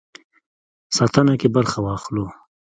ساتنه 0.97 1.33
کې 1.39 1.47
برخه 1.55 1.79
واخلو. 1.85 2.25